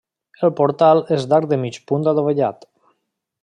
El 0.47 0.51
portal 0.59 1.03
és 1.17 1.27
d'arc 1.33 1.51
de 1.53 1.61
mig 1.67 1.79
punt 1.93 2.11
adovellat. 2.13 2.67